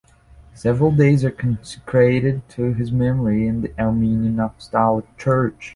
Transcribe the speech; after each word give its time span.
Several 0.55 0.89
days 0.91 1.23
are 1.23 1.29
consecrated 1.29 2.41
to 2.49 2.73
his 2.73 2.91
memory 2.91 3.45
in 3.45 3.61
the 3.61 3.71
Armenian 3.77 4.39
Apostolic 4.39 5.05
Church. 5.15 5.69